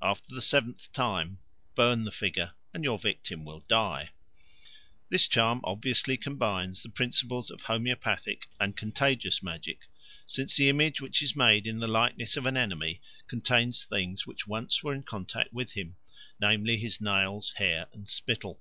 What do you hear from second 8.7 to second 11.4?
contagious magic; since the image which is